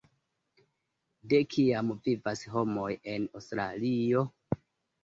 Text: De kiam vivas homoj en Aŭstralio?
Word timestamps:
De 1.33 1.41
kiam 1.51 1.91
vivas 2.09 2.43
homoj 2.55 2.89
en 3.15 3.31
Aŭstralio? 3.43 4.27